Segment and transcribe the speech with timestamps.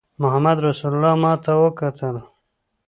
[0.21, 2.15] محمدرسول ماته وکتل.